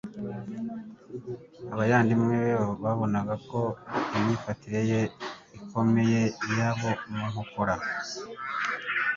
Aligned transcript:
Abayandimwe 1.73 2.35
be 2.43 2.53
babonaga 2.83 3.35
ko 3.49 3.61
imyifatire 4.15 4.79
ye 4.91 5.01
ikomye 5.57 6.19
iyabo 6.47 6.89
mu 7.11 7.21
nkokora. 7.29 7.75